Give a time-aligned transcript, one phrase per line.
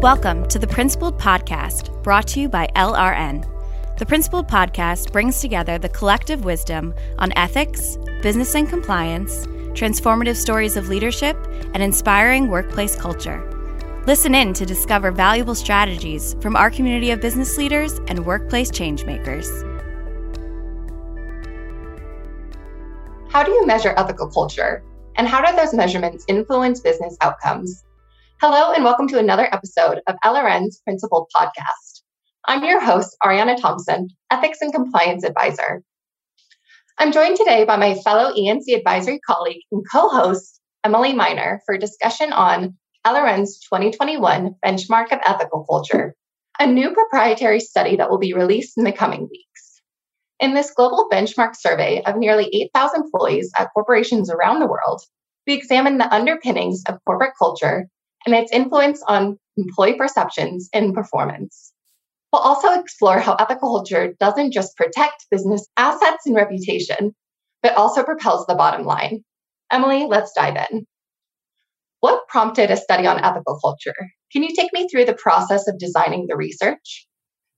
[0.00, 3.44] Welcome to the Principled Podcast, brought to you by LRN.
[3.98, 10.76] The Principled Podcast brings together the collective wisdom on ethics, business and compliance, transformative stories
[10.76, 11.36] of leadership,
[11.74, 13.42] and inspiring workplace culture.
[14.06, 19.48] Listen in to discover valuable strategies from our community of business leaders and workplace changemakers.
[23.32, 24.84] How do you measure ethical culture?
[25.16, 27.82] And how do those measurements influence business outcomes?
[28.40, 32.02] Hello, and welcome to another episode of LRN's Principled Podcast.
[32.46, 35.82] I'm your host, Ariana Thompson, Ethics and Compliance Advisor.
[36.98, 41.74] I'm joined today by my fellow E&C advisory colleague and co host, Emily Miner, for
[41.74, 46.14] a discussion on LRN's 2021 Benchmark of Ethical Culture,
[46.60, 49.82] a new proprietary study that will be released in the coming weeks.
[50.38, 55.02] In this global benchmark survey of nearly 8,000 employees at corporations around the world,
[55.44, 57.88] we examine the underpinnings of corporate culture
[58.26, 61.72] and its influence on employee perceptions and performance.
[62.32, 67.14] We'll also explore how ethical culture doesn't just protect business assets and reputation,
[67.62, 69.24] but also propels the bottom line.
[69.70, 70.86] Emily, let's dive in.
[72.00, 73.94] What prompted a study on ethical culture?
[74.32, 77.06] Can you take me through the process of designing the research?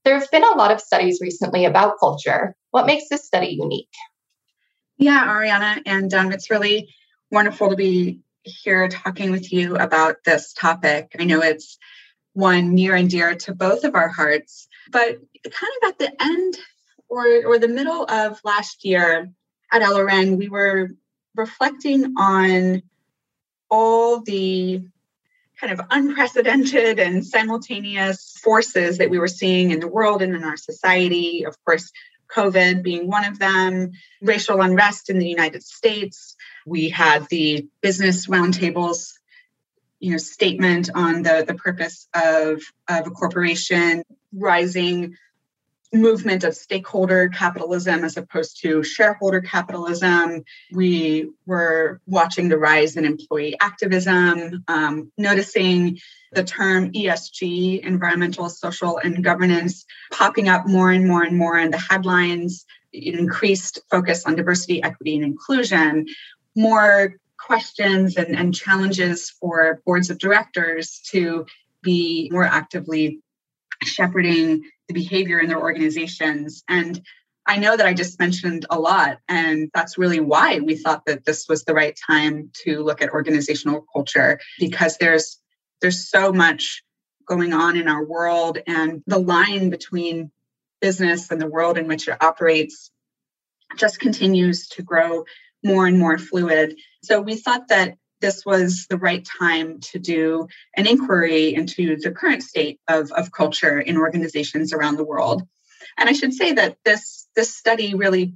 [0.03, 2.55] There have been a lot of studies recently about culture.
[2.71, 3.93] What makes this study unique?
[4.97, 6.89] Yeah, Ariana, and um, it's really
[7.29, 11.15] wonderful to be here talking with you about this topic.
[11.19, 11.77] I know it's
[12.33, 16.57] one near and dear to both of our hearts, but kind of at the end
[17.09, 19.29] or, or the middle of last year
[19.71, 20.89] at LRN, we were
[21.35, 22.81] reflecting on
[23.69, 24.81] all the
[25.59, 30.43] kind of unprecedented and simultaneous forces that we were seeing in the world and in
[30.43, 31.45] our society.
[31.45, 31.91] Of course,
[32.35, 38.27] COVID being one of them, racial unrest in the United States, we had the Business
[38.27, 39.19] Roundtable's,
[39.99, 45.15] you know, statement on the, the purpose of, of a corporation, rising
[45.93, 50.43] movement of stakeholder capitalism as opposed to shareholder capitalism.
[50.71, 55.99] We were watching the rise in employee activism, um, noticing
[56.31, 61.71] the term ESG, environmental, social, and governance, popping up more and more and more in
[61.71, 66.07] the headlines, increased focus on diversity, equity, and inclusion
[66.55, 71.45] more questions and, and challenges for boards of directors to
[71.81, 73.19] be more actively
[73.83, 76.63] shepherding the behavior in their organizations.
[76.67, 77.01] And
[77.47, 81.25] I know that I just mentioned a lot, and that's really why we thought that
[81.25, 85.39] this was the right time to look at organizational culture because there's
[85.81, 86.83] there's so much
[87.27, 90.31] going on in our world, and the line between
[90.81, 92.91] business and the world in which it operates
[93.77, 95.25] just continues to grow
[95.63, 96.77] more and more fluid.
[97.03, 102.11] So we thought that this was the right time to do an inquiry into the
[102.11, 105.43] current state of, of culture in organizations around the world.
[105.97, 108.35] And I should say that this, this study really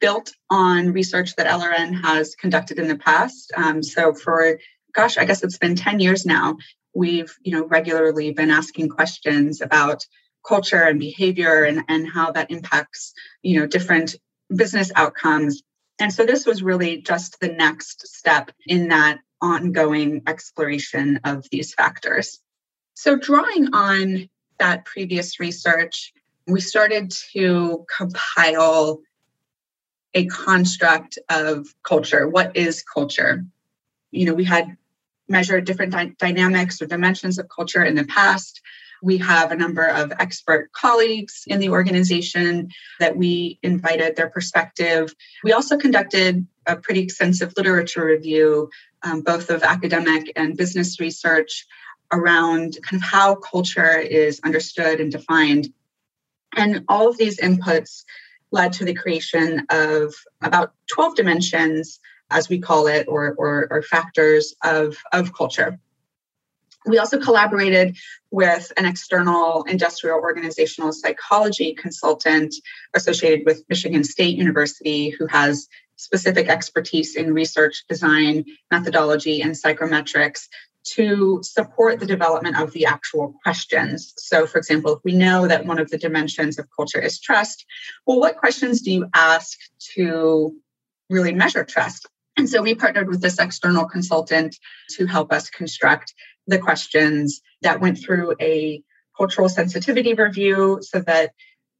[0.00, 3.52] built on research that LRN has conducted in the past.
[3.56, 4.58] Um, so for,
[4.94, 6.56] gosh, I guess it's been 10 years now,
[6.94, 10.04] we've you know regularly been asking questions about
[10.46, 13.12] culture and behavior and, and how that impacts
[13.42, 14.16] you know different
[14.54, 15.62] business outcomes
[15.98, 21.74] and so this was really just the next step in that ongoing exploration of these
[21.74, 22.40] factors.
[22.94, 26.12] So, drawing on that previous research,
[26.46, 29.00] we started to compile
[30.14, 32.28] a construct of culture.
[32.28, 33.44] What is culture?
[34.10, 34.76] You know, we had
[35.28, 38.62] measured different dy- dynamics or dimensions of culture in the past.
[39.02, 45.14] We have a number of expert colleagues in the organization that we invited their perspective.
[45.44, 48.70] We also conducted a pretty extensive literature review,
[49.02, 51.66] um, both of academic and business research
[52.12, 55.72] around kind of how culture is understood and defined.
[56.56, 58.04] And all of these inputs
[58.50, 62.00] led to the creation of about 12 dimensions,
[62.30, 65.78] as we call it, or, or, or factors of, of culture.
[66.88, 67.96] We also collaborated
[68.30, 72.54] with an external industrial organizational psychology consultant
[72.94, 80.46] associated with Michigan State University who has specific expertise in research design, methodology, and psychometrics
[80.94, 84.14] to support the development of the actual questions.
[84.16, 87.66] So, for example, if we know that one of the dimensions of culture is trust,
[88.06, 89.58] well, what questions do you ask
[89.94, 90.54] to
[91.10, 92.08] really measure trust?
[92.38, 94.56] And so we partnered with this external consultant
[94.90, 96.14] to help us construct
[96.48, 98.82] the questions that went through a
[99.16, 101.32] cultural sensitivity review so that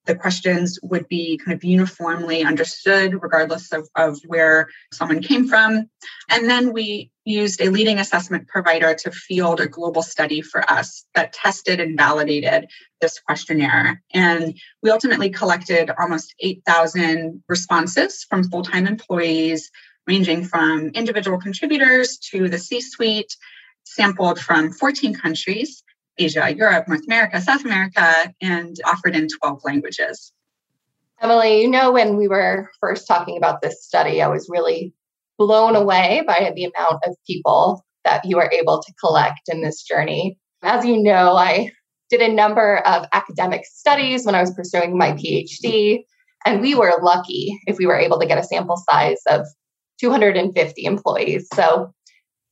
[0.08, 5.88] the questions would be kind of uniformly understood regardless of, of where someone came from.
[6.30, 11.04] And then we used a leading assessment provider to field a global study for us
[11.14, 12.70] that tested and validated
[13.02, 14.02] this questionnaire.
[14.14, 19.70] And we ultimately collected almost 8,000 responses from full time employees,
[20.06, 23.36] ranging from individual contributors to the C suite,
[23.94, 25.82] sampled from 14 countries
[26.19, 30.32] Asia, Europe, North America, South America, and offered in 12 languages.
[31.20, 34.93] Emily, you know, when we were first talking about this study, I was really
[35.37, 39.82] blown away by the amount of people that you were able to collect in this
[39.82, 40.38] journey.
[40.62, 41.70] As you know, I
[42.11, 46.05] did a number of academic studies when I was pursuing my PhD,
[46.44, 49.46] and we were lucky if we were able to get a sample size of
[50.00, 51.49] 250 employees.
[51.55, 51.93] So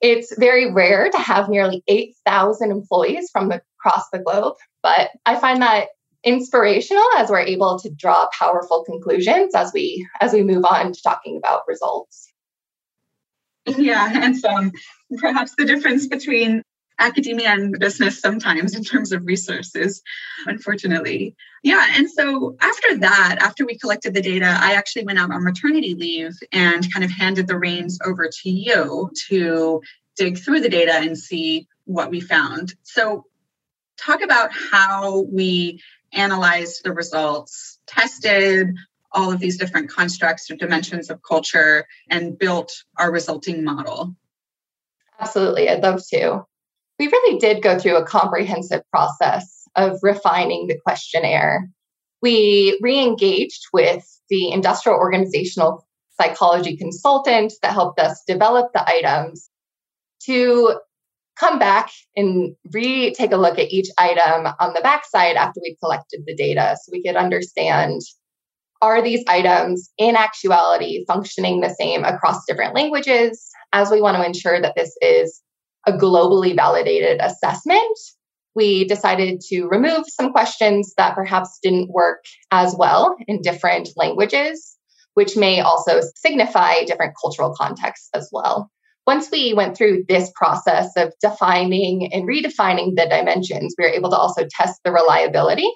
[0.00, 5.62] it's very rare to have nearly 8,000 employees from across the globe, but I find
[5.62, 5.88] that
[6.24, 11.02] inspirational as we're able to draw powerful conclusions as we as we move on to
[11.02, 12.32] talking about results.
[13.66, 14.70] Yeah, and so
[15.18, 16.62] perhaps the difference between
[16.98, 20.02] academia and business sometimes in terms of resources,
[20.46, 21.36] unfortunately.
[21.62, 21.86] Yeah.
[21.94, 25.94] And so after that, after we collected the data, I actually went out on maternity
[25.94, 29.82] leave and kind of handed the reins over to you to
[30.16, 32.74] dig through the data and see what we found.
[32.82, 33.24] So,
[33.98, 35.80] talk about how we
[36.12, 38.74] analyzed the results, tested
[39.12, 44.14] all of these different constructs or dimensions of culture, and built our resulting model.
[45.18, 45.70] Absolutely.
[45.70, 46.46] I'd love to
[46.98, 51.68] we really did go through a comprehensive process of refining the questionnaire.
[52.22, 55.86] We re engaged with the industrial organizational
[56.20, 59.50] psychology consultant that helped us develop the items
[60.24, 60.80] to
[61.38, 65.76] come back and re take a look at each item on the backside after we
[65.82, 68.00] collected the data so we could understand
[68.82, 74.24] are these items in actuality functioning the same across different languages as we want to
[74.24, 75.42] ensure that this is
[75.86, 77.98] a globally validated assessment,
[78.54, 84.76] we decided to remove some questions that perhaps didn't work as well in different languages,
[85.14, 88.70] which may also signify different cultural contexts as well.
[89.06, 94.10] Once we went through this process of defining and redefining the dimensions, we were able
[94.10, 95.68] to also test the reliability.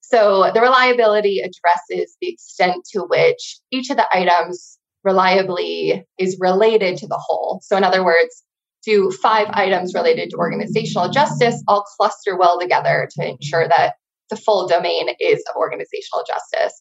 [0.00, 6.96] So, the reliability addresses the extent to which each of the items reliably is related
[6.98, 7.60] to the whole.
[7.62, 8.42] So, in other words,
[8.88, 13.94] do five items related to organizational justice all cluster well together to ensure that
[14.30, 16.80] the full domain is of organizational justice.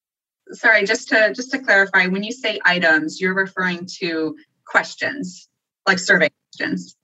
[0.51, 5.50] Sorry just to just to clarify when you say items you're referring to questions
[5.86, 6.95] like survey questions?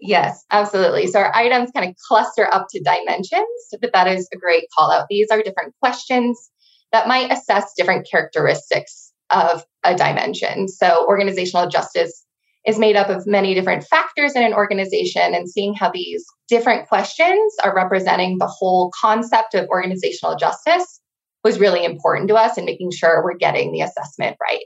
[0.00, 1.06] Yes absolutely.
[1.06, 4.90] So our items kind of cluster up to dimensions but that is a great call
[4.90, 5.06] out.
[5.08, 6.50] These are different questions
[6.90, 10.66] that might assess different characteristics of a dimension.
[10.66, 12.24] So organizational justice
[12.66, 16.88] is made up of many different factors in an organization and seeing how these different
[16.88, 21.00] questions are representing the whole concept of organizational justice
[21.44, 24.64] was really important to us in making sure we're getting the assessment right.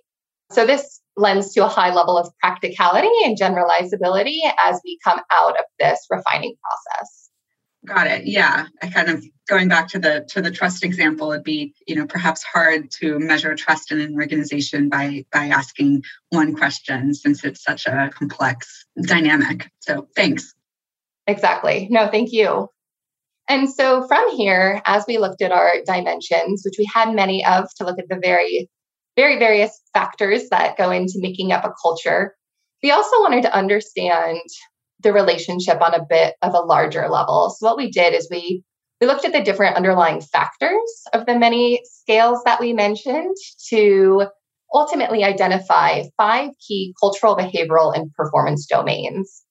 [0.51, 5.59] So this lends to a high level of practicality and generalizability as we come out
[5.59, 7.22] of this refining process.
[7.85, 8.27] Got it.
[8.27, 8.67] Yeah.
[8.81, 12.07] I kind of going back to the to the trust example, it'd be, you know,
[12.07, 17.63] perhaps hard to measure trust in an organization by by asking one question since it's
[17.63, 19.69] such a complex dynamic.
[19.81, 20.55] So thanks.
[21.27, 21.89] Exactly.
[21.91, 22.69] No, thank you.
[23.49, 27.69] And so from here, as we looked at our dimensions, which we had many of
[27.77, 28.71] to look at the very,
[29.17, 32.35] very various factors that go into making up a culture,
[32.83, 34.41] we also wanted to understand
[35.03, 37.55] the relationship on a bit of a larger level.
[37.57, 38.63] So what we did is we
[39.01, 43.37] we looked at the different underlying factors of the many scales that we mentioned
[43.69, 44.27] to
[44.73, 49.43] ultimately identify five key cultural, behavioral, and performance domains.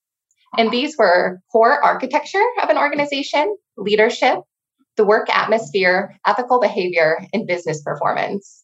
[0.57, 4.39] And these were core architecture of an organization, leadership,
[4.97, 8.63] the work atmosphere, ethical behavior, and business performance.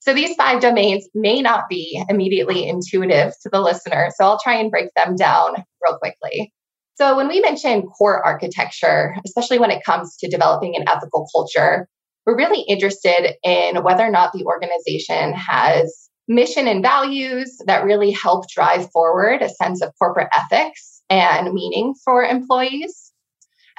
[0.00, 4.10] So these five domains may not be immediately intuitive to the listener.
[4.16, 5.54] So I'll try and break them down
[5.86, 6.52] real quickly.
[6.94, 11.86] So when we mention core architecture, especially when it comes to developing an ethical culture,
[12.26, 18.10] we're really interested in whether or not the organization has mission and values that really
[18.10, 23.09] help drive forward a sense of corporate ethics and meaning for employees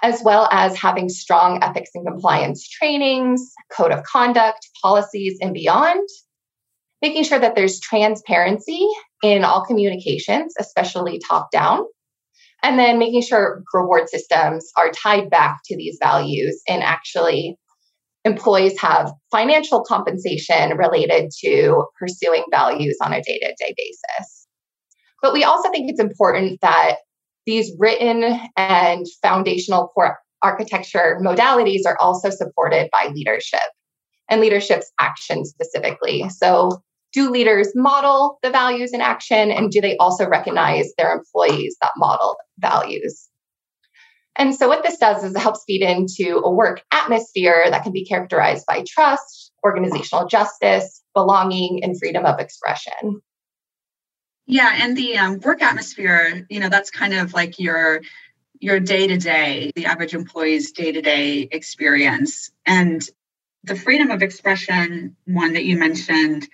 [0.01, 6.08] as well as having strong ethics and compliance trainings, code of conduct, policies, and beyond.
[7.01, 8.88] Making sure that there's transparency
[9.24, 11.86] in all communications, especially top down.
[12.63, 17.58] And then making sure reward systems are tied back to these values and actually
[18.24, 24.48] employees have financial compensation related to pursuing values on a day to day basis.
[25.22, 26.98] But we also think it's important that
[27.46, 33.60] these written and foundational core architecture modalities are also supported by leadership
[34.30, 36.28] and leadership's action specifically.
[36.30, 36.82] So,
[37.14, 41.92] do leaders model the values in action and do they also recognize their employees that
[41.98, 43.28] model values?
[44.38, 47.92] And so, what this does is it helps feed into a work atmosphere that can
[47.92, 53.22] be characterized by trust, organizational justice, belonging, and freedom of expression.
[54.48, 58.02] Yeah, and the um, work atmosphere, you know, that's kind of like your
[58.60, 63.02] your day to day, the average employee's day to day experience, and
[63.64, 66.48] the freedom of expression one that you mentioned.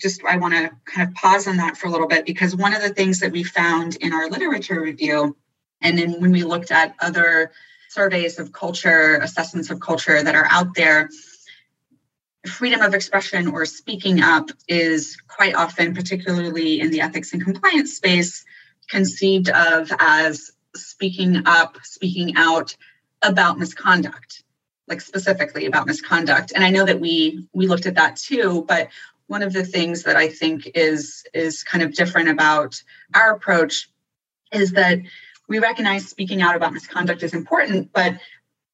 [0.00, 2.74] Just I want to kind of pause on that for a little bit because one
[2.74, 5.36] of the things that we found in our literature review
[5.82, 7.52] and then when we looked at other
[7.90, 11.10] surveys of culture, assessments of culture that are out there,
[12.46, 17.96] freedom of expression or speaking up is quite often, particularly in the ethics and compliance
[17.96, 18.44] space,
[18.88, 22.76] conceived of as speaking up, speaking out
[23.22, 24.42] about misconduct,
[24.88, 26.52] like specifically about misconduct.
[26.54, 28.88] And I know that we we looked at that too, but
[29.26, 32.82] one of the things that I think is is kind of different about
[33.14, 33.88] our approach
[34.52, 34.98] is that
[35.48, 38.18] we recognize speaking out about misconduct is important, but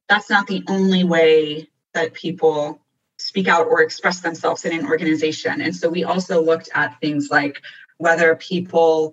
[0.08, 2.80] that's not the only way that people
[3.20, 5.60] speak out or express themselves in an organization.
[5.60, 7.62] And so we also looked at things like
[7.98, 9.12] whether people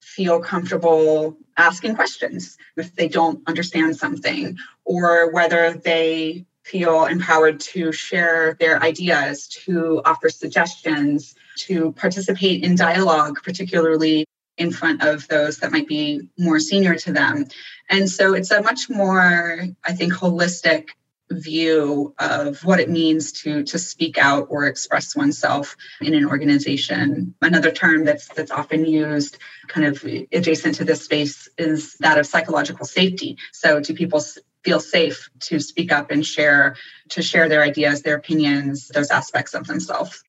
[0.00, 7.92] feel comfortable asking questions if they don't understand something, or whether they feel empowered to
[7.92, 14.24] share their ideas, to offer suggestions, to participate in dialogue, particularly
[14.56, 17.46] in front of those that might be more senior to them.
[17.88, 20.88] And so it's a much more, I think, holistic
[21.30, 27.34] view of what it means to to speak out or express oneself in an organization.
[27.42, 32.26] Another term that's that's often used kind of adjacent to this space is that of
[32.26, 33.36] psychological safety.
[33.52, 34.22] So do people
[34.64, 36.76] feel safe to speak up and share
[37.10, 40.22] to share their ideas their opinions those aspects of themselves?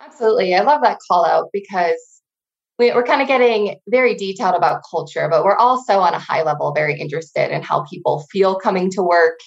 [0.00, 0.54] Absolutely.
[0.54, 2.22] I love that call out because
[2.78, 6.42] we, are kind of getting very detailed about culture, but we're also on a high
[6.42, 9.40] level very interested in how people feel coming to work,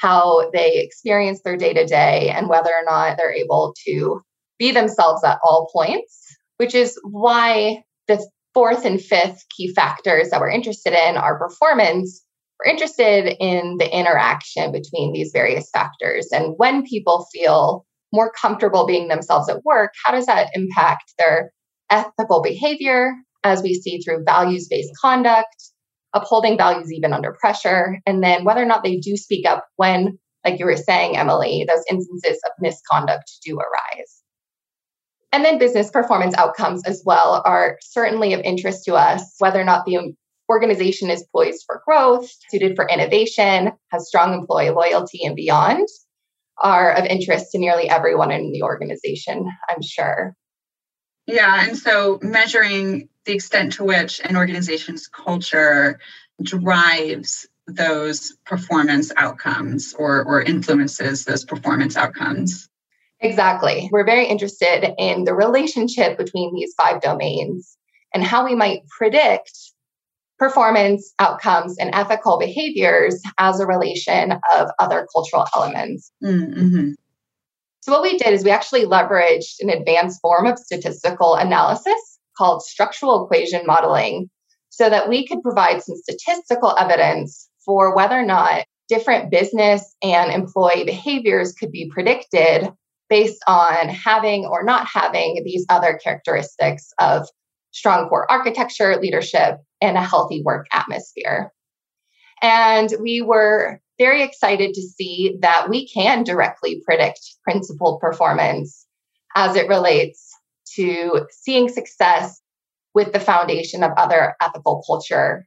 [0.00, 4.22] how they experience their day to day, and whether or not they're able to
[4.58, 10.40] be themselves at all points, which is why the fourth and fifth key factors that
[10.40, 12.24] we're interested in are performance.
[12.58, 16.28] We're interested in the interaction between these various factors.
[16.32, 21.52] And when people feel more comfortable being themselves at work, how does that impact their
[21.90, 23.14] ethical behavior,
[23.44, 25.69] as we see through values based conduct,
[26.14, 30.18] upholding values even under pressure, and then whether or not they do speak up when,
[30.44, 34.22] like you were saying, Emily, those instances of misconduct do arise.
[35.32, 39.64] And then business performance outcomes as well are certainly of interest to us, whether or
[39.64, 40.14] not the
[40.50, 45.86] organization is poised for growth, suited for innovation, has strong employee loyalty, and beyond
[46.60, 50.34] are of interest to nearly everyone in the organization, I'm sure.
[51.26, 55.98] Yeah, and so measuring the extent to which an organization's culture
[56.42, 62.68] drives those performance outcomes or, or influences those performance outcomes.
[63.20, 63.88] Exactly.
[63.92, 67.76] We're very interested in the relationship between these five domains
[68.14, 69.52] and how we might predict
[70.38, 76.10] performance outcomes and ethical behaviors as a relation of other cultural elements.
[76.24, 76.92] Mm-hmm.
[77.82, 82.09] So, what we did is we actually leveraged an advanced form of statistical analysis
[82.40, 84.30] called structural equation modeling
[84.70, 90.32] so that we could provide some statistical evidence for whether or not different business and
[90.32, 92.72] employee behaviors could be predicted
[93.10, 97.28] based on having or not having these other characteristics of
[97.72, 101.52] strong core architecture, leadership, and a healthy work atmosphere.
[102.40, 108.86] And we were very excited to see that we can directly predict principled performance
[109.36, 110.29] as it relates
[110.76, 112.40] to seeing success
[112.94, 115.46] with the foundation of other ethical culture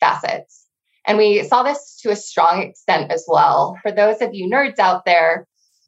[0.00, 0.66] facets.
[1.06, 3.78] And we saw this to a strong extent as well.
[3.82, 5.46] For those of you nerds out there,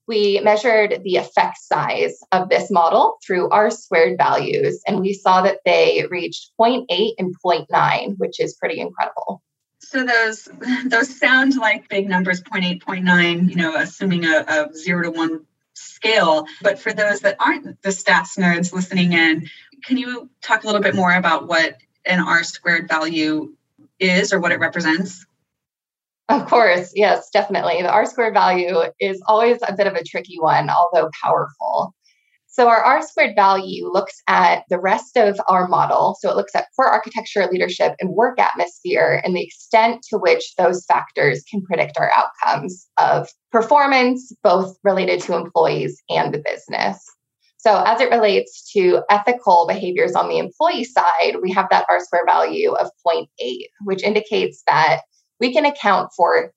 [0.09, 5.43] we measured the effect size of this model through R squared values, and we saw
[5.43, 6.87] that they reached 0.8
[7.19, 9.43] and 0.9, which is pretty incredible.
[9.81, 10.49] So those
[10.87, 15.45] those sound like big numbers, 0.8, 0.9, you know, assuming a, a zero to one
[15.77, 16.47] scale.
[16.63, 19.49] But for those that aren't the stats nerds listening in,
[19.85, 23.55] can you talk a little bit more about what an R squared value
[23.99, 25.27] is or what it represents?
[26.29, 27.83] Of course, yes, definitely.
[27.83, 31.95] The R squared value is always a bit of a tricky one, although powerful.
[32.57, 36.17] So, our R squared value looks at the rest of our model.
[36.19, 40.55] So, it looks at core architecture, leadership, and work atmosphere, and the extent to which
[40.57, 46.99] those factors can predict our outcomes of performance, both related to employees and the business.
[47.59, 52.01] So, as it relates to ethical behaviors on the employee side, we have that R
[52.01, 53.27] square value of 0.8,
[53.85, 55.03] which indicates that
[55.41, 56.55] we can account for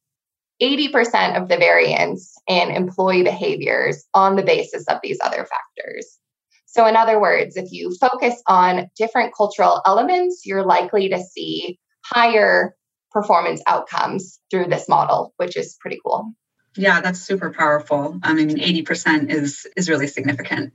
[0.62, 6.18] 80% of the variance in employee behaviors on the basis of these other factors.
[6.66, 11.80] So, in other words, if you focus on different cultural elements, you're likely to see
[12.06, 12.76] higher
[13.12, 16.32] performance outcomes through this model, which is pretty cool.
[16.76, 18.20] Yeah, that's super powerful.
[18.22, 20.74] I mean, 80% is is really significant.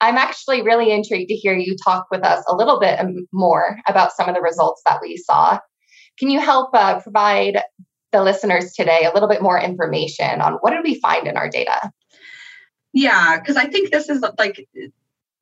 [0.00, 3.00] I'm actually really intrigued to hear you talk with us a little bit
[3.32, 5.58] more about some of the results that we saw.
[6.18, 7.62] Can you help uh, provide
[8.14, 11.48] the listeners today a little bit more information on what did we find in our
[11.48, 11.90] data?
[12.92, 14.68] Yeah, because I think this is like,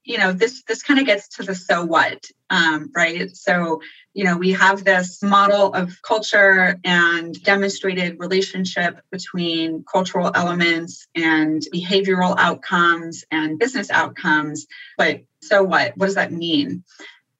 [0.04, 3.36] you know, this this kind of gets to the so what, um, right?
[3.36, 3.82] So,
[4.14, 11.62] you know, we have this model of culture and demonstrated relationship between cultural elements and
[11.74, 14.66] behavioral outcomes and business outcomes.
[14.96, 15.92] But so what?
[15.96, 16.84] What does that mean?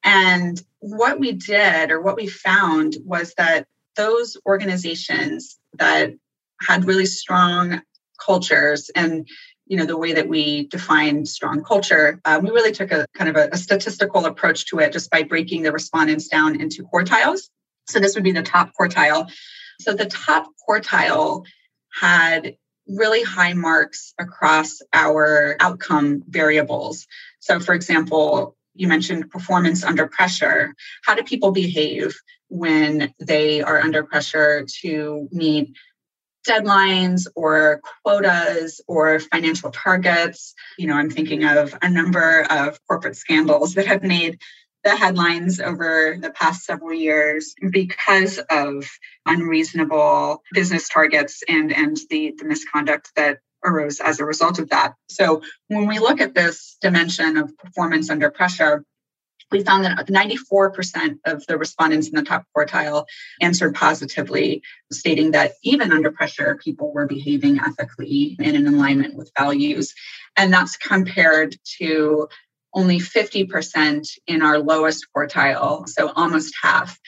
[0.04, 6.10] And what we did or what we found was that those organizations that
[6.60, 7.82] had really strong
[8.24, 9.28] cultures and
[9.66, 13.30] you know the way that we define strong culture uh, we really took a kind
[13.30, 17.48] of a, a statistical approach to it just by breaking the respondents down into quartiles.
[17.88, 19.30] So this would be the top quartile.
[19.80, 21.44] So the top quartile
[21.92, 22.56] had
[22.86, 27.06] really high marks across our outcome variables.
[27.40, 30.74] So for example you mentioned performance under pressure.
[31.04, 32.14] How do people behave
[32.48, 35.76] when they are under pressure to meet
[36.46, 40.54] deadlines or quotas or financial targets?
[40.78, 44.38] You know, I'm thinking of a number of corporate scandals that have made
[44.84, 48.84] the headlines over the past several years because of
[49.26, 54.94] unreasonable business targets and and the, the misconduct that arose as a result of that.
[55.08, 58.84] So when we look at this dimension of performance under pressure,
[59.52, 63.04] we found that 94% of the respondents in the top quartile
[63.40, 69.30] answered positively, stating that even under pressure, people were behaving ethically and in alignment with
[69.38, 69.94] values.
[70.36, 72.28] And that's compared to
[72.74, 76.98] only 50% in our lowest quartile, so almost half.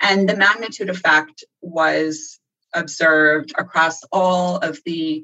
[0.00, 2.40] And the magnitude effect was
[2.74, 5.22] observed across all of the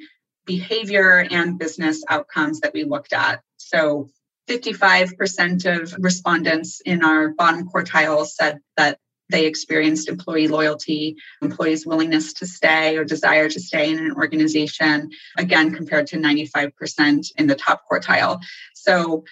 [0.48, 3.42] behavior and business outcomes that we looked at.
[3.58, 4.08] So
[4.48, 8.98] 55% of respondents in our bottom quartile said that
[9.30, 15.10] they experienced employee loyalty, employees' willingness to stay or desire to stay in an organization,
[15.36, 18.40] again, compared to 95% in the top quartile.
[18.74, 19.24] So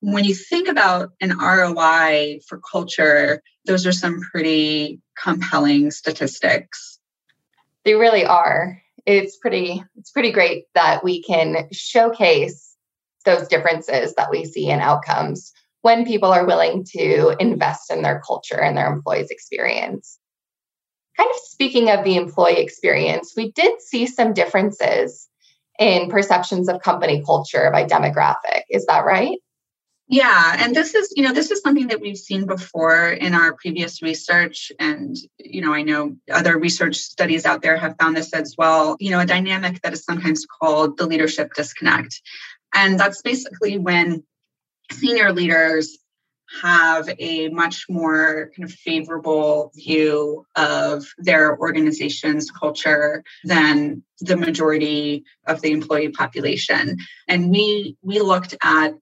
[0.00, 6.98] when you think about an ROI for culture, those are some pretty compelling statistics.
[7.84, 12.74] They really are it's pretty it's pretty great that we can showcase
[13.24, 18.22] those differences that we see in outcomes when people are willing to invest in their
[18.26, 20.18] culture and their employees experience.
[21.16, 25.28] Kind of speaking of the employee experience we did see some differences
[25.78, 28.62] in perceptions of company culture by demographic.
[28.70, 29.38] Is that right
[30.06, 33.54] yeah, and this is, you know, this is something that we've seen before in our
[33.54, 34.70] previous research.
[34.78, 38.96] And, you know, I know other research studies out there have found this as well,
[39.00, 42.20] you know, a dynamic that is sometimes called the leadership disconnect.
[42.74, 44.24] And that's basically when
[44.92, 45.96] senior leaders
[46.60, 55.24] have a much more kind of favorable view of their organization's culture than the majority
[55.46, 56.96] of the employee population
[57.28, 58.92] and we we looked at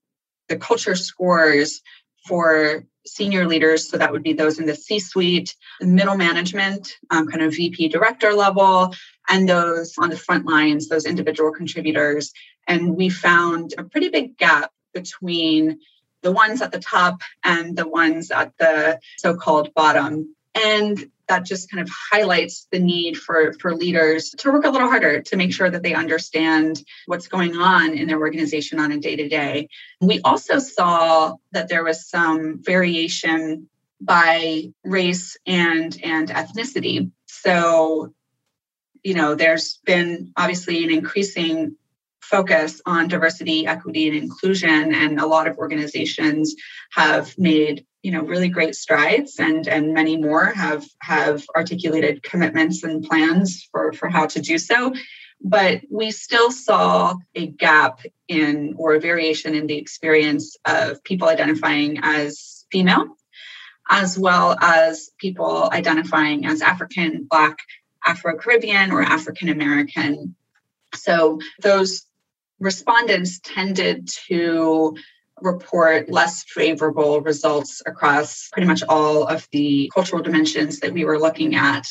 [0.53, 1.81] the culture scores
[2.27, 3.89] for senior leaders.
[3.89, 7.89] So that would be those in the C suite, middle management, um, kind of VP
[7.89, 8.93] director level,
[9.29, 12.31] and those on the front lines, those individual contributors.
[12.67, 15.79] And we found a pretty big gap between
[16.21, 20.35] the ones at the top and the ones at the so called bottom.
[20.55, 24.89] And that just kind of highlights the need for, for leaders to work a little
[24.89, 28.99] harder to make sure that they understand what's going on in their organization on a
[28.99, 29.69] day to day.
[30.01, 33.69] We also saw that there was some variation
[34.01, 37.11] by race and, and ethnicity.
[37.25, 38.13] So,
[39.01, 41.77] you know, there's been obviously an increasing
[42.33, 44.95] focus on diversity, equity, and inclusion.
[44.95, 46.55] And a lot of organizations
[46.91, 52.83] have made you know really great strides and and many more have have articulated commitments
[52.83, 54.93] and plans for for how to do so
[55.39, 61.29] but we still saw a gap in or a variation in the experience of people
[61.29, 63.05] identifying as female
[63.89, 67.57] as well as people identifying as african black
[68.05, 70.35] afro-caribbean or african american
[70.93, 72.05] so those
[72.63, 74.95] respondents tended to
[75.41, 81.19] report less favorable results across pretty much all of the cultural dimensions that we were
[81.19, 81.85] looking at.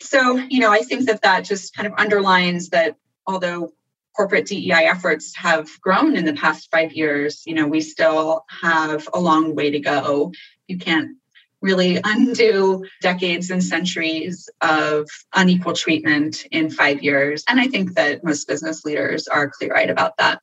[0.00, 3.72] So, you know, I think that that just kind of underlines that although
[4.16, 9.08] corporate DEI efforts have grown in the past five years, you know, we still have
[9.14, 10.32] a long way to go.
[10.66, 11.16] You can't
[11.60, 17.44] really undo decades and centuries of unequal treatment in five years.
[17.48, 20.40] And I think that most business leaders are clear eyed about that.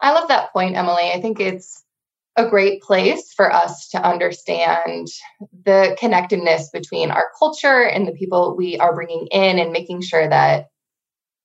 [0.00, 1.10] I love that point, Emily.
[1.12, 1.82] I think it's
[2.36, 5.08] a great place for us to understand
[5.64, 10.28] the connectedness between our culture and the people we are bringing in and making sure
[10.28, 10.66] that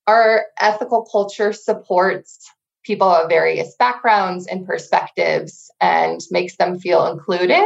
[0.05, 2.51] our ethical culture supports
[2.83, 7.63] people of various backgrounds and perspectives and makes them feel included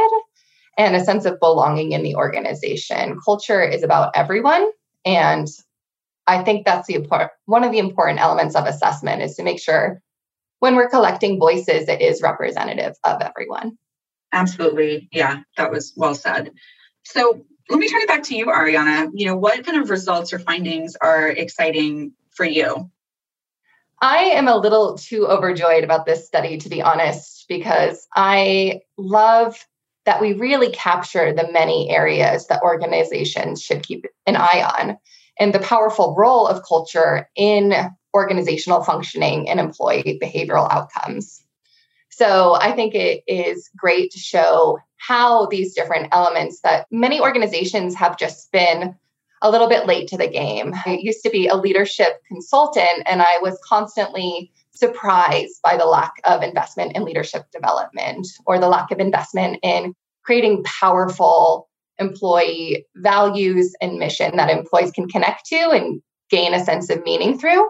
[0.76, 3.18] and a sense of belonging in the organization.
[3.24, 4.70] Culture is about everyone
[5.04, 5.48] and
[6.26, 9.60] I think that's the important one of the important elements of assessment is to make
[9.60, 10.02] sure
[10.58, 13.78] when we're collecting voices, it is representative of everyone.
[14.32, 15.08] Absolutely.
[15.12, 16.52] Yeah, that was well said.
[17.04, 19.10] So let me turn it back to you, Ariana.
[19.14, 22.90] You know, what kind of results or findings are exciting for you?
[24.00, 29.56] I am a little too overjoyed about this study, to be honest, because I love
[30.06, 34.96] that we really capture the many areas that organizations should keep an eye on
[35.38, 37.74] and the powerful role of culture in
[38.14, 41.42] organizational functioning and employee behavioral outcomes.
[42.10, 47.94] So I think it is great to show how these different elements that many organizations
[47.94, 48.94] have just been
[49.42, 50.72] a little bit late to the game.
[50.86, 56.12] I used to be a leadership consultant and I was constantly surprised by the lack
[56.24, 63.74] of investment in leadership development or the lack of investment in creating powerful employee values
[63.80, 67.68] and mission that employees can connect to and gain a sense of meaning through.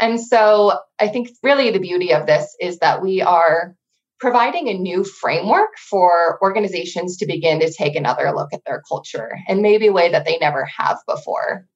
[0.00, 3.74] And so I think really the beauty of this is that we are
[4.18, 9.38] providing a new framework for organizations to begin to take another look at their culture
[9.48, 11.66] and maybe a way that they never have before.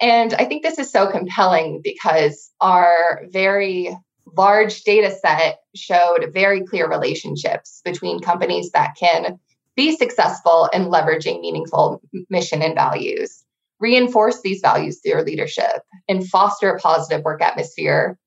[0.00, 3.96] And I think this is so compelling because our very
[4.36, 9.38] large data set showed very clear relationships between companies that can
[9.76, 13.44] be successful in leveraging meaningful mission and values
[13.80, 18.18] reinforce these values through leadership and foster a positive work atmosphere,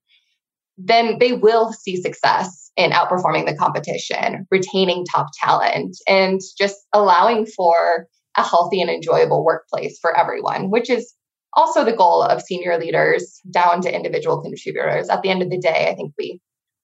[0.78, 7.46] then they will see success in outperforming the competition, retaining top talent, and just allowing
[7.46, 8.06] for
[8.36, 11.12] a healthy and enjoyable workplace for everyone, which is
[11.54, 15.08] also the goal of senior leaders down to individual contributors.
[15.08, 16.40] At the end of the day, I think we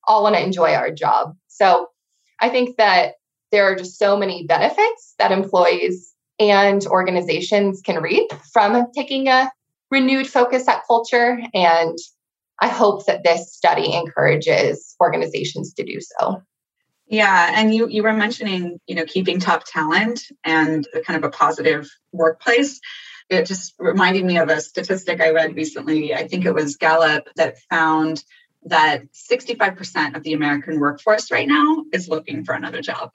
[0.07, 1.37] all want to enjoy our job.
[1.49, 1.89] So
[2.41, 3.15] I think that
[3.53, 9.51] there are just so many benefits that employees and organizations can reap from taking a
[9.91, 11.39] renewed focus at culture.
[11.55, 11.97] And
[12.61, 16.43] I hope that this study encourages organizations to do so.
[17.09, 21.31] Yeah, and you you were mentioning, you know, keeping top talent and kind of a
[21.31, 22.81] positive workplace.
[23.29, 26.15] It just reminded me of a statistic I read recently.
[26.15, 28.23] I think it was Gallup that found
[28.65, 33.11] that 65% of the American workforce right now is looking for another job.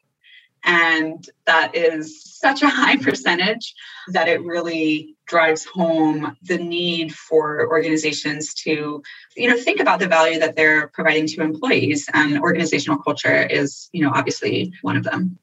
[0.63, 3.73] And that is such a high percentage
[4.09, 9.01] that it really drives home the need for organizations to
[9.37, 13.89] you know think about the value that they're providing to employees and organizational culture is
[13.93, 15.39] you know obviously one of them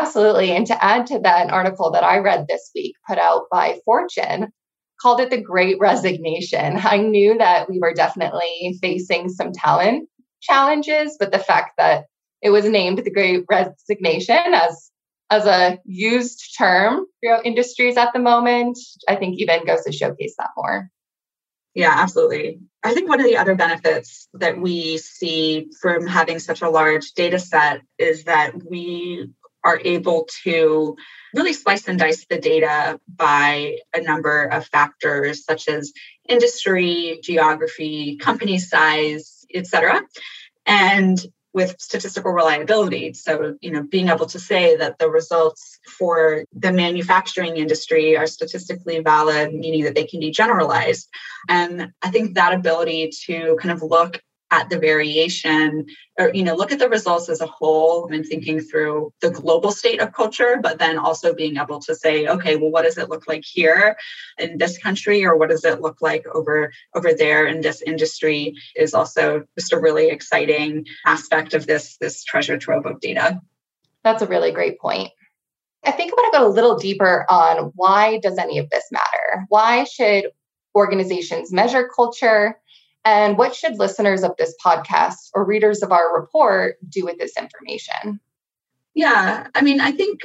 [0.00, 3.44] absolutely and to add to that an article that i read this week put out
[3.50, 4.52] by fortune
[5.00, 10.08] called it the great resignation i knew that we were definitely facing some talent
[10.40, 12.04] challenges but the fact that
[12.44, 14.90] it was named the Great Resignation as
[15.30, 18.78] as a used term throughout industries at the moment.
[19.08, 20.90] I think even goes to showcase that more.
[21.74, 22.60] Yeah, absolutely.
[22.84, 27.12] I think one of the other benefits that we see from having such a large
[27.14, 29.30] data set is that we
[29.64, 30.96] are able to
[31.34, 35.92] really slice and dice the data by a number of factors such as
[36.28, 40.02] industry, geography, company size, etc.
[40.66, 41.18] And
[41.54, 43.14] with statistical reliability.
[43.14, 48.26] So, you know, being able to say that the results for the manufacturing industry are
[48.26, 51.08] statistically valid, meaning that they can be generalized.
[51.48, 54.20] And I think that ability to kind of look
[54.50, 55.86] at the variation
[56.18, 59.72] or you know look at the results as a whole and thinking through the global
[59.72, 63.08] state of culture but then also being able to say okay well what does it
[63.08, 63.96] look like here
[64.38, 68.54] in this country or what does it look like over over there in this industry?
[68.76, 73.40] is also just a really exciting aspect of this this treasure trove of data.
[74.02, 75.10] That's a really great point.
[75.84, 78.84] I think i want to go a little deeper on why does any of this
[78.90, 79.44] matter?
[79.48, 80.26] Why should
[80.74, 82.58] organizations measure culture
[83.04, 87.36] and what should listeners of this podcast or readers of our report do with this
[87.36, 88.20] information?
[88.94, 90.22] Yeah, I mean, I think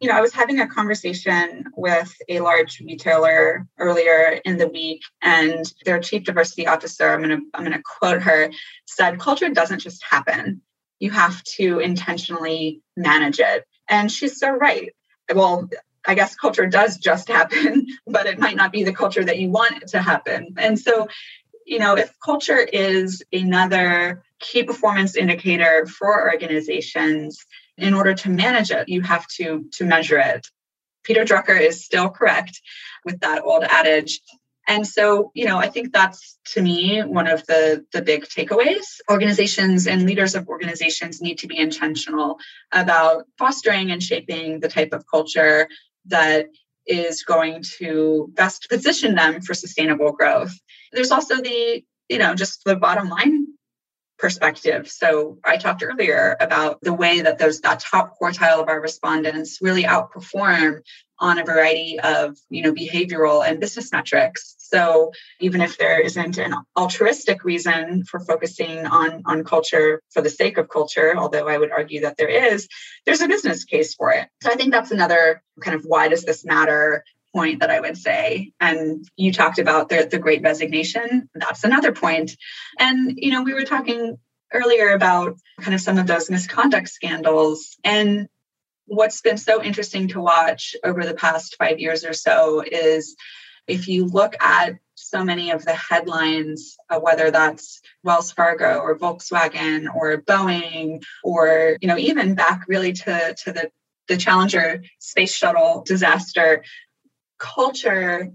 [0.00, 5.02] you know, I was having a conversation with a large retailer earlier in the week,
[5.20, 8.50] and their chief diversity officer, I'm gonna I'm gonna quote her,
[8.86, 10.62] said, culture doesn't just happen.
[11.00, 13.64] You have to intentionally manage it.
[13.88, 14.94] And she's so right.
[15.34, 15.68] Well,
[16.06, 19.50] I guess culture does just happen, but it might not be the culture that you
[19.50, 20.54] want it to happen.
[20.58, 21.08] And so
[21.68, 27.44] you know, if culture is another key performance indicator for organizations,
[27.76, 30.48] in order to manage it, you have to, to measure it.
[31.04, 32.60] Peter Drucker is still correct
[33.04, 34.20] with that old adage.
[34.66, 38.84] And so, you know, I think that's to me one of the, the big takeaways.
[39.10, 42.38] Organizations and leaders of organizations need to be intentional
[42.72, 45.68] about fostering and shaping the type of culture
[46.06, 46.46] that
[46.88, 50.52] is going to best position them for sustainable growth.
[50.92, 53.47] There's also the, you know, just the bottom line
[54.18, 54.88] perspective.
[54.88, 59.58] So I talked earlier about the way that those that top quartile of our respondents
[59.62, 60.80] really outperform
[61.20, 64.56] on a variety of you know behavioral and business metrics.
[64.58, 70.30] So even if there isn't an altruistic reason for focusing on on culture for the
[70.30, 72.68] sake of culture although i would argue that there is
[73.06, 74.28] there's a business case for it.
[74.42, 77.96] So i think that's another kind of why does this matter point that I would
[77.96, 78.52] say.
[78.60, 81.28] And you talked about the, the great resignation.
[81.34, 82.36] That's another point.
[82.78, 84.18] And, you know, we were talking
[84.52, 87.76] earlier about kind of some of those misconduct scandals.
[87.84, 88.28] And
[88.86, 93.14] what's been so interesting to watch over the past five years or so is
[93.66, 98.98] if you look at so many of the headlines, uh, whether that's Wells Fargo or
[98.98, 103.70] Volkswagen or Boeing, or you know even back really to to the
[104.08, 106.64] the Challenger space shuttle disaster,
[107.38, 108.32] culture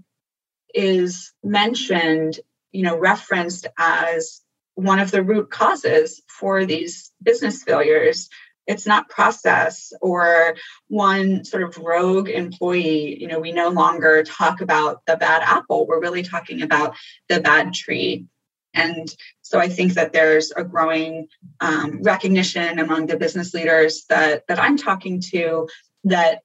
[0.74, 2.40] is mentioned,
[2.72, 4.40] you know, referenced as
[4.74, 8.28] one of the root causes for these business failures.
[8.66, 10.56] It's not process or
[10.88, 13.20] one sort of rogue employee.
[13.20, 15.86] You know, we no longer talk about the bad apple.
[15.86, 16.96] We're really talking about
[17.28, 18.26] the bad tree.
[18.72, 21.28] And so I think that there's a growing
[21.60, 25.68] um, recognition among the business leaders that that I'm talking to
[26.04, 26.40] that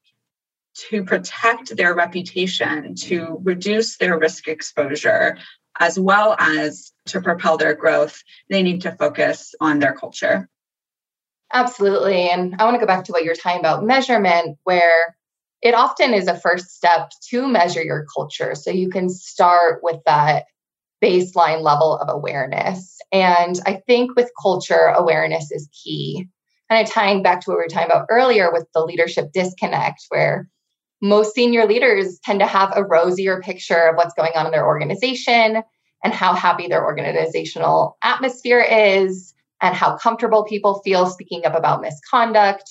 [0.90, 5.38] to protect their reputation, to reduce their risk exposure,
[5.80, 10.50] as well as to propel their growth, they need to focus on their culture.
[11.52, 12.30] Absolutely.
[12.30, 15.16] And I want to go back to what you're talking about measurement, where
[15.62, 18.56] it often is a first step to measure your culture.
[18.56, 20.46] So you can start with that
[21.04, 23.00] baseline level of awareness.
[23.12, 26.28] And I think with culture, awareness is key.
[26.70, 30.06] Kind of tying back to what we were talking about earlier with the leadership disconnect,
[30.10, 30.48] where
[31.02, 34.66] most senior leaders tend to have a rosier picture of what's going on in their
[34.66, 35.64] organization
[36.04, 41.82] and how happy their organizational atmosphere is and how comfortable people feel speaking up about
[41.82, 42.64] misconduct.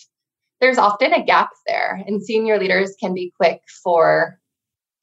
[0.60, 4.38] There's often a gap there, and senior leaders can be quick for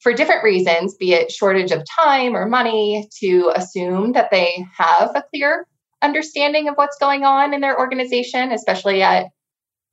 [0.00, 5.10] for different reasons, be it shortage of time or money, to assume that they have
[5.14, 5.66] a clear
[6.02, 9.26] understanding of what's going on in their organization, especially at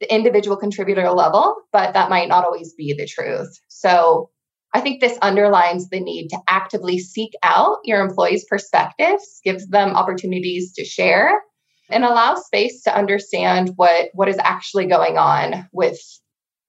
[0.03, 3.57] the individual contributor level, but that might not always be the truth.
[3.69, 4.29] So
[4.73, 9.95] I think this underlines the need to actively seek out your employees' perspectives, gives them
[9.95, 11.39] opportunities to share,
[11.89, 16.01] and allow space to understand what, what is actually going on with,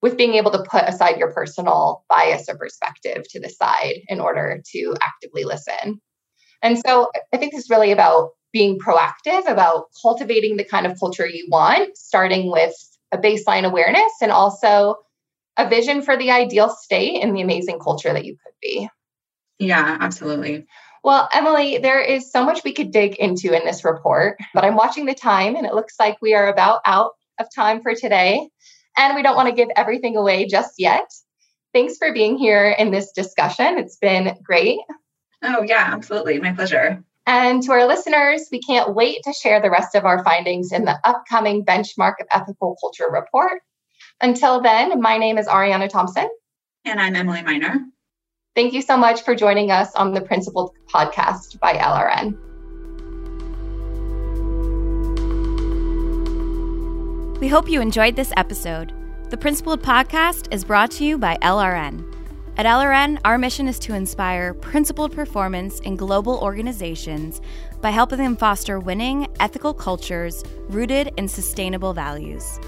[0.01, 4.21] with being able to put aside your personal bias or perspective to the side in
[4.21, 5.99] order to actively listen.
[6.61, 10.97] And so I think this is really about being proactive, about cultivating the kind of
[10.97, 12.73] culture you want, starting with
[13.11, 14.97] a baseline awareness and also
[15.57, 18.89] a vision for the ideal state and the amazing culture that you could be.
[19.59, 20.65] Yeah, absolutely.
[21.03, 24.75] Well, Emily, there is so much we could dig into in this report, but I'm
[24.75, 28.49] watching the time and it looks like we are about out of time for today.
[28.97, 31.11] And we don't want to give everything away just yet.
[31.73, 33.77] Thanks for being here in this discussion.
[33.77, 34.79] It's been great.
[35.43, 36.39] Oh, yeah, absolutely.
[36.39, 37.03] My pleasure.
[37.27, 40.85] And to our listeners, we can't wait to share the rest of our findings in
[40.85, 43.61] the upcoming Benchmark of Ethical Culture report.
[44.21, 46.29] Until then, my name is Ariana Thompson.
[46.85, 47.79] And I'm Emily Miner.
[48.55, 52.37] Thank you so much for joining us on the Principled podcast by LRN.
[57.39, 58.93] We hope you enjoyed this episode.
[59.29, 62.24] The Principled podcast is brought to you by LRN.
[62.57, 67.41] At LRN, our mission is to inspire principled performance in global organizations
[67.81, 72.59] by helping them foster winning, ethical cultures rooted in sustainable values.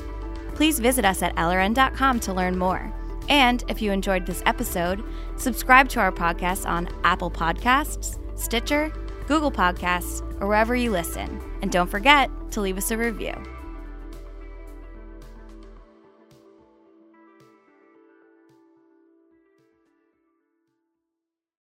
[0.56, 2.94] Please visit us at LRN.com to learn more.
[3.30, 5.04] And if you enjoyed this episode,
[5.38, 8.92] subscribe to our podcast on Apple Podcasts, Stitcher,
[9.26, 11.42] Google Podcasts, or wherever you listen.
[11.62, 13.34] And don't forget to leave us a review.